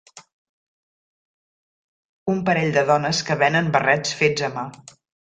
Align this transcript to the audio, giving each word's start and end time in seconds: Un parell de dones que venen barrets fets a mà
Un 2.35 2.41
parell 2.49 2.75
de 2.79 2.87
dones 2.93 3.23
que 3.31 3.41
venen 3.45 3.73
barrets 3.79 4.21
fets 4.25 4.51
a 4.51 4.55
mà 4.61 4.69